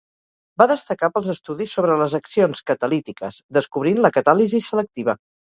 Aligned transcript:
Va 0.61 0.65
destacar 0.69 1.09
pels 1.17 1.29
estudis 1.33 1.75
sobre 1.79 1.97
les 2.03 2.15
accions 2.21 2.63
catalítiques, 2.71 3.39
descobrint 3.59 4.03
la 4.09 4.13
catàlisi 4.19 4.65
selectiva. 4.71 5.19